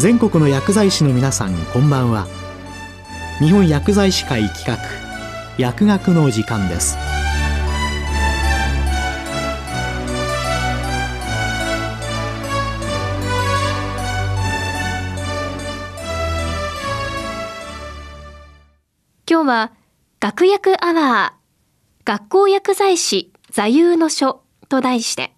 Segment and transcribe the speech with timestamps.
[0.00, 2.26] 全国の薬剤師の皆さんこんばんは。
[3.38, 4.78] 日本薬剤師会企画
[5.58, 6.96] 薬学の時間です。
[19.30, 19.72] 今日は
[20.18, 24.40] 学薬アワー学校薬剤師座右の書
[24.70, 25.34] と題して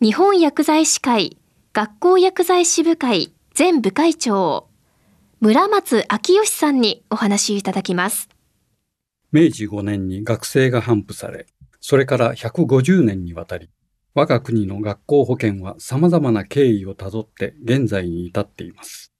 [0.00, 1.36] 日本薬剤師会
[1.74, 4.68] 学校薬剤師部会前部会長
[5.40, 8.28] 村松昭義さんにお話いただきます
[9.32, 11.46] 明治5年に学制が頒布され
[11.80, 13.70] それから150年にわたり
[14.14, 19.10] 我が国の学校保険は様々な経緯をたどって現在に至っています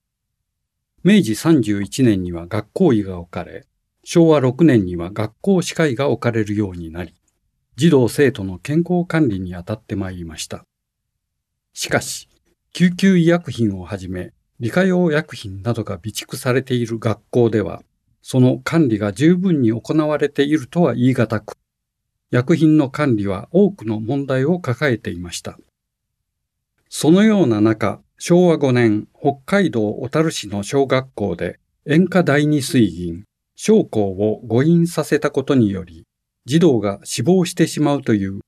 [1.03, 3.67] 明治31年には学校医が置かれ、
[4.05, 7.15] 昭和6年には学校歯科医が置かれるようになり、
[7.77, 10.67] 児童生徒の健康管理に当たってまいりました。
[11.72, 12.28] しかし、
[12.72, 17.82] 救急医薬品をはじめ、理科用薬品などが備蓄されている学校では、
[18.22, 21.56] その管理が十分に行われているとは言い難く、
[22.30, 25.58] 薬品の管理は多くの問題を抱えていました。
[26.88, 33.24] そのような中、昭和5年、北海道小樽市の小学校で塩化第二水銀、
[33.56, 36.04] 小香を誤飲させたことにより、
[36.44, 38.41] 児童が死亡してしまうという、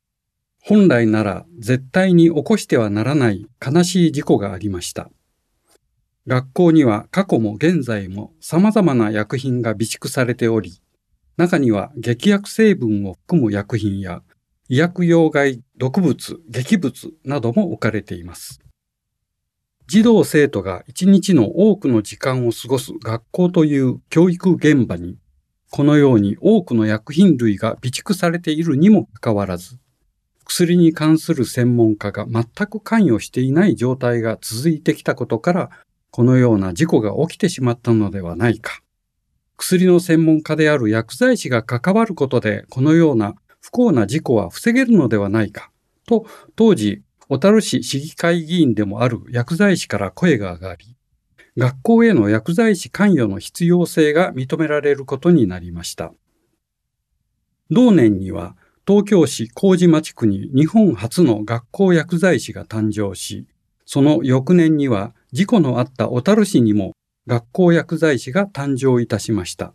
[0.72, 5.10] 本来なら絶対に起こしてはならない悲しい事故がありました。
[6.26, 10.80] 学校には過去も現在も様々な薬品が備蓄されており、
[11.36, 14.22] 中には劇薬成分を含む薬品や
[14.70, 18.58] 医薬用害毒物、劇物なども置かれています。
[19.88, 25.18] 児童生徒が一日の多くの時間を過ごす学校という教育現場に、
[25.68, 29.81] このように多くの薬品類が備蓄されているにもかかわらず、
[30.44, 35.70] 薬に関する専門家が全く関与していない状態が続いてきたことから、
[36.10, 38.82] このような事故が起きてしまったのではないか。
[39.56, 45.70] 薬の専門家である薬剤師が関わることで、このような不幸な事故は防げるのではないか。
[46.06, 50.96] と、当時、小樽市市議会議員でもある薬剤師から声が上がり、
[51.56, 56.12] 学校への薬剤師関与の必要性が認められることになりました。
[57.70, 63.46] 同年には東京市麹町区に日本初の学校薬剤師が誕生し、
[63.86, 66.92] その翌年には事故のあった小樽市にも
[67.26, 69.72] 学校薬剤師が誕生いたしました。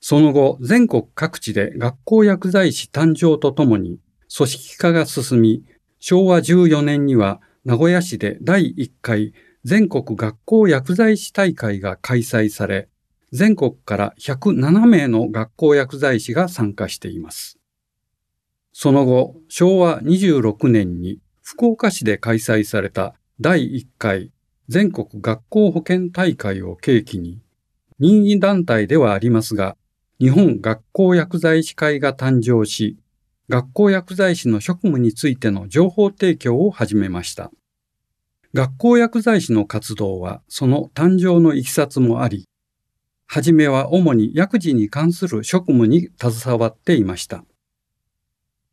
[0.00, 4.00] その後、全国各地で学校薬剤師誕生とともに
[4.34, 5.62] 組織化が進み、
[5.98, 9.34] 昭和14年には名古屋市で第1回
[9.64, 12.88] 全国学校薬剤師大会が開催され、
[13.32, 17.58] 全国から107名の学校薬剤師が参加しています。
[18.72, 24.32] その後、昭和26年に福岡市で開催された第1回
[24.68, 27.40] 全国学校保健大会を契機に、
[27.98, 29.76] 任意団体ではありますが、
[30.20, 32.96] 日本学校薬剤師会が誕生し、
[33.48, 37.50] 学校薬剤師の職務についての情報提供を始めました。
[38.54, 42.46] 学校薬剤師の活動はその誕生のいきさつもあり、
[43.32, 47.44] はじめは主に薬事に関する職務に携わっていました。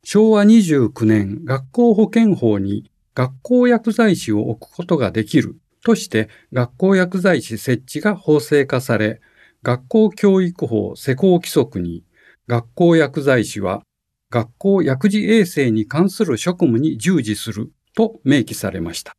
[0.02, 9.20] 昭和29年学校保健法に学校薬剤師を置くことができるとして学校薬剤師設置が法制化され、
[9.62, 12.02] 学校教育法施行規則に
[12.48, 13.84] 学校薬剤師は
[14.28, 19.16] 学校薬事衛生に関する職務に従事すると明記されました。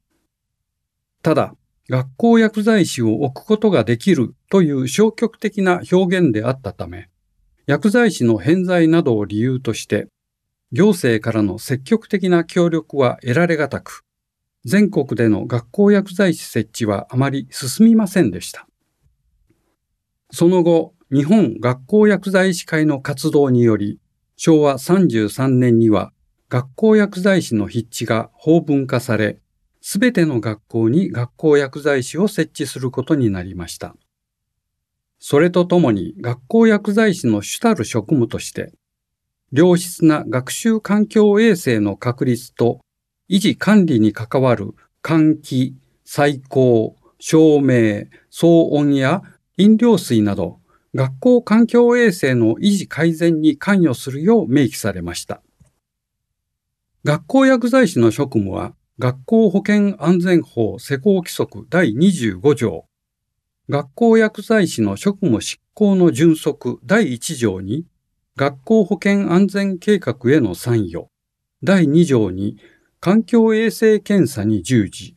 [1.23, 1.55] ただ、
[1.89, 7.09] 学校薬剤師を置くことができるという消極的な表現であったため、
[7.65, 10.07] 薬剤師の偏在などを理由として、
[10.71, 14.03] 行政からの積極的な協力は得られがたく、
[14.65, 18.67] 全国での学校薬剤師設置はあまり進みませんでした。
[20.31, 23.99] その後、日本学校薬剤師会の活動により、
[24.35, 26.11] 昭和33年には
[26.49, 29.39] 学校薬剤師の筆致が法文化され、
[29.81, 33.95] すべての学校に学校薬剤師を設置することになりました。
[35.19, 38.73] それとともに学校薬剤師の主たる職務として、
[39.51, 42.79] 良質な学習環境衛生の確立と
[43.29, 49.21] 維持管理に関わる換気、最高、照明、騒音や
[49.57, 50.59] 飲料水など
[50.95, 55.41] 学校環境衛生の維持改善に関与するよう明記されました。
[57.03, 62.85] 学校薬剤師の職務は、学校保健安全法施行規則第25条、
[63.69, 67.85] 学校薬剤師の職務執行の準則第1条に、
[68.35, 71.07] 学校保健安全計画への参与、
[71.63, 72.57] 第2条に、
[72.99, 75.15] 環境衛生検査に従事、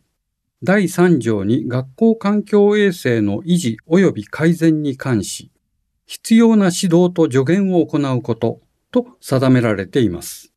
[0.63, 5.51] 第3条に学校環境衛生の維持及び改善に関し、
[6.07, 8.61] 必要な指導と助言を行うこと
[8.93, 10.53] と定められています。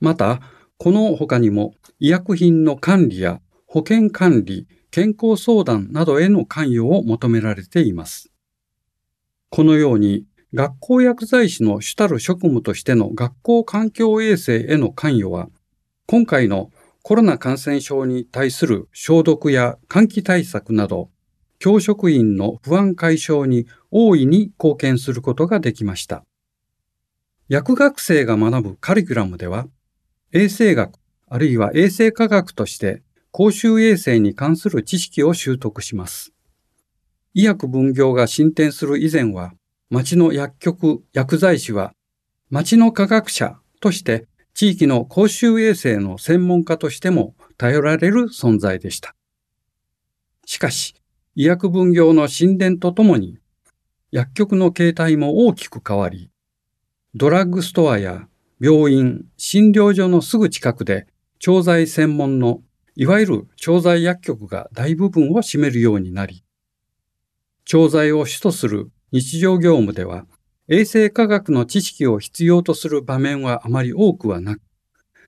[0.00, 0.42] また、
[0.78, 8.30] この他にも医薬品の管理や保健管理、健康相談などへの関与を求められています。
[9.48, 15.48] このように学校薬剤師の主たる職務としての学校環境衛生への関与は、
[16.06, 16.70] 今回の
[17.02, 21.08] コロナ感染症に対する消毒や換気対策など、
[21.58, 26.26] 教職員の不安解消に大いに貢献することができました。
[27.48, 29.66] 薬学生が学ぶカリキュラムでは、
[30.32, 30.92] 衛生学
[31.28, 33.02] あるいは衛生科学として
[33.32, 36.32] 公衆衛生に関する知識を習得します。
[37.34, 39.52] 医薬分業が進展する以前は、
[39.90, 41.92] 町の薬局、薬剤師は、
[42.48, 49.14] 町の科学者として地域の公衆衛生の専門家としても頼られる存在でした。
[50.46, 50.94] しかし、
[51.34, 53.36] 医薬分業の進展とともに、
[54.12, 56.30] 薬局の形態も大きく変わり、
[57.14, 58.28] ドラッグストアや
[58.60, 61.06] 病院、診療所のすぐ近くで
[61.46, 62.62] 調剤専門の
[62.96, 66.42] いわゆる調剤薬局が大部分を占めるようになり、
[67.64, 70.26] 調剤を主とする日常業務では
[70.66, 74.60] 衛生科学の知識を必要とする場面はあまり多くはなく、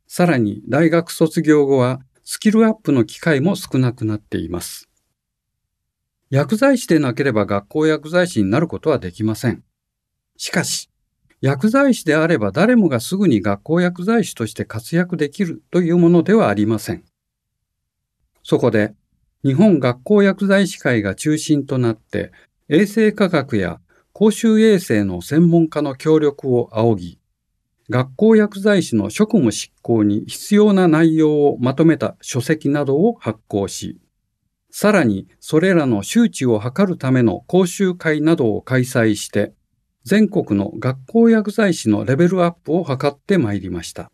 [0.08, 4.88] さらに大学卒業後はスキルアップの機会も少なくなっています。
[6.30, 9.62] 薬剤師でなければ学校薬剤師になることはできません。
[10.36, 10.87] しかし、
[11.40, 17.04] 薬剤師であれば誰もがすぐに学校薬剤師として活躍できるというものではありません。
[18.42, 18.94] そこで、
[19.44, 22.32] 日本学校薬剤師会が中心となって
[22.68, 23.80] 衛生科学や
[24.12, 27.18] 公衆衛生の専門家の協力を仰ぎ、
[27.88, 34.00] 学校薬剤師の職務執行に必要な内容をまとめた書籍などを発行し、
[34.70, 39.54] さらにそれらの周知を図るための講習会などを開催して、
[40.08, 44.10] 全国の学校薬剤師のレベルアップを図ってまいりました。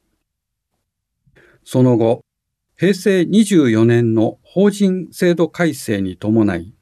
[1.62, 2.24] その後、
[2.76, 6.74] 平成24年の法人制度改正に伴い、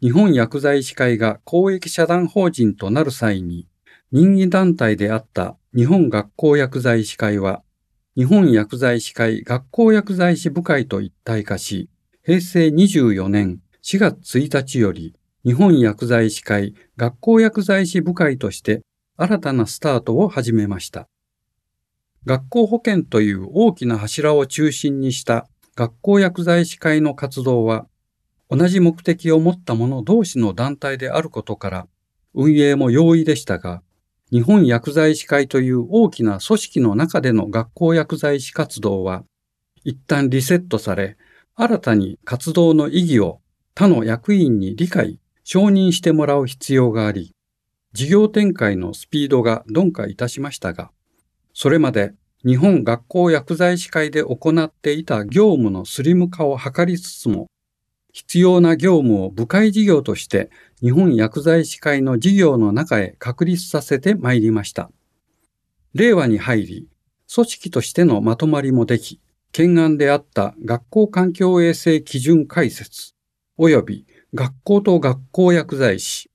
[0.00, 3.66] 日本薬剤師会が公益社団法人となる際に、
[4.12, 7.64] 任意団体であった日本学校薬剤師会は、
[8.16, 11.90] 日本薬剤師会学校薬剤師部会と一体化し、
[12.24, 15.16] 平成24年4月1日より、
[15.46, 18.82] 日本薬剤師会学校薬剤師部会として
[19.16, 21.06] 新たなスタートを始めました。
[22.24, 25.46] 学校保健という大きな柱を中心にした
[25.76, 27.86] 学校薬剤師会の活動は
[28.50, 31.86] 同じ目的を持った者同士の団体であることから、
[32.34, 33.82] 運営も容易でしたが、
[34.32, 39.22] 日本薬剤師会という大きな組織の中での学校薬剤師活動は、
[39.84, 41.16] 一旦リセットされ、
[41.54, 43.40] 新たに活動の意義を
[43.76, 47.32] 他の役員に理解、承認してもらう必要があり、
[47.92, 50.90] 事業展開のスピードが鈍化いたしましたが、
[51.54, 52.14] それまで
[52.44, 57.46] 日本学校薬剤師会で行っていた業務のスリム化を図りつつも、
[58.12, 60.50] 必要な業務を部会事業として
[60.80, 64.90] 日本薬剤師会の事業の中へ確立させてまいりました。
[65.94, 66.88] 令和に入り、
[67.32, 69.20] 組織としてのまとまりもでき、
[69.52, 73.14] 懸案であった学校環境衛生基準解説、
[73.60, 76.30] 及び学校と学校薬剤師、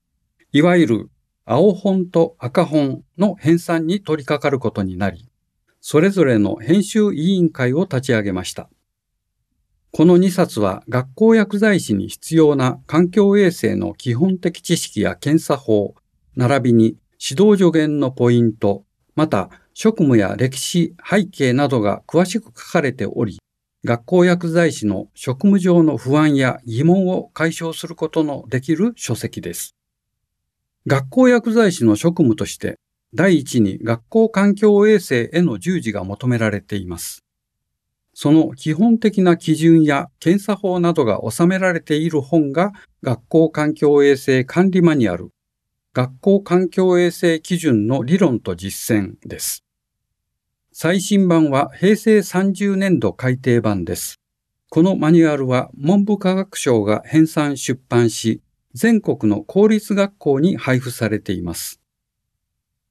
[0.52, 1.10] いわゆる
[1.46, 5.30] 青本と赤本の編纂に取り掛かることになり、
[5.82, 8.72] それぞれの編集委員会を立ち上げました。
[9.92, 15.94] この2冊は学校薬剤師に必要な環境衛生の基本的知識や検査法、
[16.36, 23.38] 並びに指導助言のポイント、また職務や歴史、背景などが詳しく書かれており、
[23.84, 29.76] 学校薬剤師の職務上の不安や疑問を解消することのできる書籍です。
[30.86, 32.78] 学校薬剤師の職務として、
[33.16, 37.24] 第一に学校環境衛生への従事が求められています。
[38.14, 45.32] その基本的な基準や検査法などが収められている本が学校環境衛生管理マニュアル、
[45.94, 49.64] 学校環境衛生基準の理論と実践です。
[50.74, 54.22] 最新版は平成30年度改訂版です。
[54.70, 58.42] このマニュアルは文部科学省が編纂出版し、
[58.74, 61.82] 全国の公立学校に配布されています。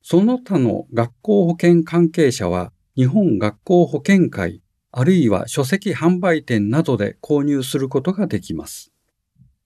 [0.02, 4.60] その他の学校保健関係者は日本学校保健会
[4.92, 8.92] あるいは書籍販売店などで購入することができます。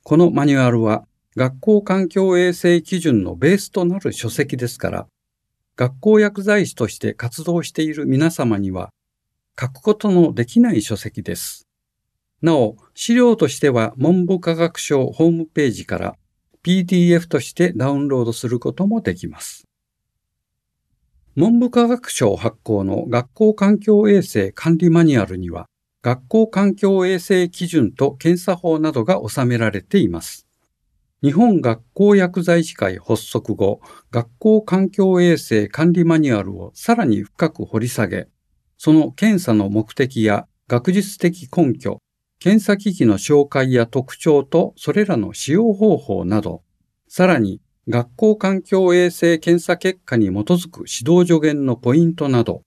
[0.04, 1.04] このマニュアルは
[1.34, 5.06] 学校環境衛生基準のベースとなる書籍ですから、
[5.76, 8.90] 学校薬剤師として活動している皆様には
[9.60, 11.66] 書くことのできない書籍です。
[12.42, 16.16] なお、資料としては文部科学省ホームページから
[16.62, 19.64] PDF としてダウンロードすることもできます。
[21.36, 25.66] 文部科学省発行の学校環境衛生管理マニュアルには、
[26.02, 30.43] 学校環境衛生基準と検査法などが収められています。
[31.22, 33.80] 日本学校薬剤師会発足後、
[34.10, 38.28] 学校環境衛生管理マニュアルをさらに深く掘り下げ、
[38.76, 41.98] その検査の目的や学術的根拠、
[42.38, 46.62] 検査機器の紹介や特徴とそれらの使用方法など、
[47.08, 52.62] さらに学校環境衛生検査結果に基づく指導助言のポイントなど、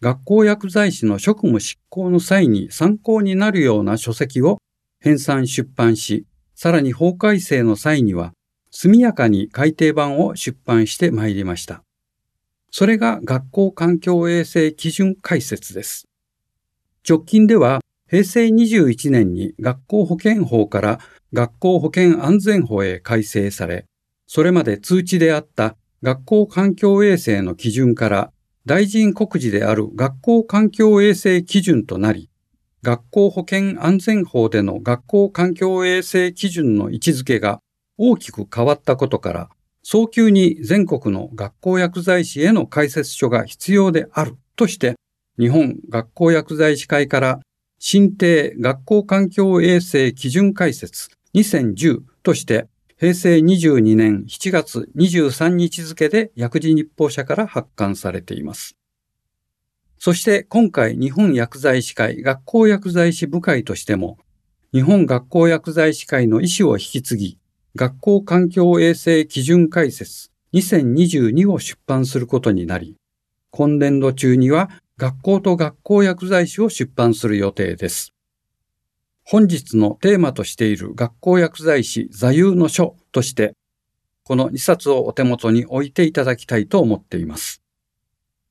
[0.00, 4.58] 学校薬剤師の職務執行の際に参考になるような書籍を
[5.00, 6.26] 編纂出版し、
[6.60, 8.32] さらに法改正の際には、
[8.72, 11.84] 速やかに改訂版を出版してまいりました。
[12.72, 16.08] それが学校環境衛生基準解説です。
[17.08, 20.98] 直近では、平成21年に学校保健法から
[21.32, 23.86] 学校保健安全法へ改正され、
[24.26, 28.32] それまで通知であった学校環境衛生の基準から
[28.66, 32.27] 大臣告示である学校環境衛生基準となり、
[32.82, 37.60] 学校保健安全法での学校環境衛生基準の位置づけが
[37.96, 39.48] 大きく変わったことから、
[39.82, 44.94] 早急に全国の学校薬剤師への解説書が必要であるとして、
[45.38, 47.40] 日本学校薬剤師会から
[47.80, 52.66] 新定学校環境衛生基準解説2010として
[52.98, 58.77] 平成22年7月23日付で薬事日報社から発刊されています。
[59.98, 64.18] そして今回日本薬剤師会学校薬剤師部会としても、
[64.72, 67.38] 日本学校薬剤師会の意思を引き継ぎ、
[67.74, 72.96] 学校環境衛生基準解説2022を出版することになり、
[73.50, 78.12] 今年度中には学校と学校薬剤師を出版する予定です。
[79.24, 83.54] 本日のテーマとしている学校薬剤師座右の書として、
[84.22, 87.62] この2冊をお手元に置いていただきたいと思っています。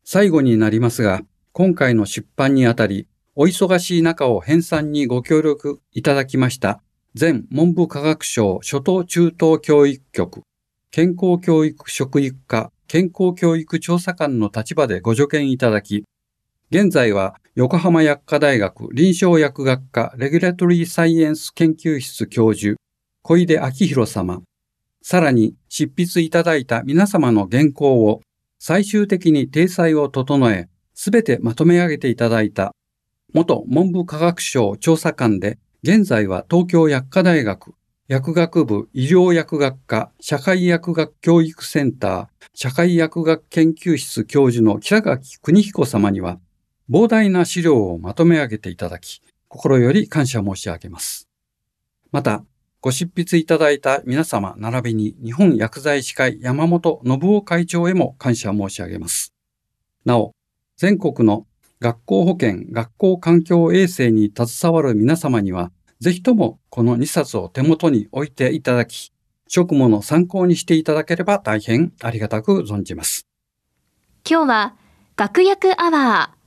[0.03, 1.21] 最後になりますが、
[1.59, 6.83] 今回の出版にあたり、お忙しい中を編纂にご協力いただきました、
[7.19, 10.43] 前文部科学省初等中等教育局、
[10.91, 16.03] 健康教育職育課、健康教育調査官の立場でご助言いただき、
[16.69, 22.75] 現在は横浜薬科大学臨床薬学科レギュレトリーサイエンス研究室教授、
[23.23, 24.43] 小出明宏様、
[25.01, 28.21] さらに執筆いただいた皆様の原稿を
[28.59, 32.73] 最終的に体裁を整え、すべてまとめ上げていただいた、
[33.31, 37.75] 元文部科学省調査官で、現在は東京薬科大学
[38.07, 46.39] 薬学部医療薬学科社会薬学教育センター社会薬学研究室教授の北垣邦彦様には、
[46.89, 51.29] 膨大な資料をまとめ上げていただき、心より感謝申し上げます。
[52.11, 52.43] また、
[52.81, 59.35] ご執筆いただいた皆様並びに日本薬剤師会山本信夫会長へも感謝申し上げます。
[60.03, 60.36] なお、
[60.77, 61.47] 全国の
[61.79, 69.11] 学校保健、学校環境衛生に携わる皆様には、ぜひともこの2冊を手元に置いていただき、
[69.47, 73.27] 職務の参考にしていただければ大変ありがたく存じます。
[74.29, 74.75] 今日は、
[75.15, 76.37] 学薬アワー、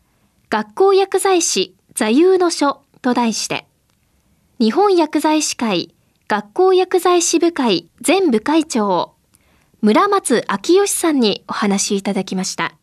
[0.49, 3.67] 学校薬剤師座右の書と題して、
[4.61, 5.93] 日本薬剤師会
[6.29, 9.15] 学校薬剤師部会前部会長、
[9.81, 12.80] 村松昭義さんにお話いただきました。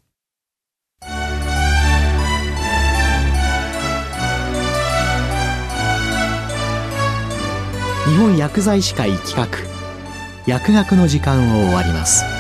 [8.07, 9.47] 日本薬剤師会企画。
[10.45, 12.37] 薬学の時間を終わります。